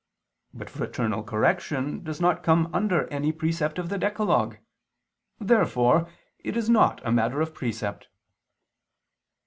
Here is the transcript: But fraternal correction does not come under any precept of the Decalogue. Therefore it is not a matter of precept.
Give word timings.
But 0.51 0.67
fraternal 0.71 1.21
correction 1.21 2.03
does 2.03 2.19
not 2.19 2.41
come 2.41 2.71
under 2.73 3.05
any 3.09 3.31
precept 3.31 3.77
of 3.77 3.89
the 3.89 3.99
Decalogue. 3.99 4.55
Therefore 5.39 6.09
it 6.39 6.57
is 6.57 6.67
not 6.71 7.05
a 7.05 7.11
matter 7.11 7.39
of 7.39 7.53
precept. 7.53 8.07